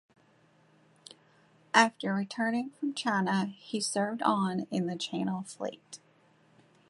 [1.75, 5.99] After returning from China, he served on in the Channel Fleet.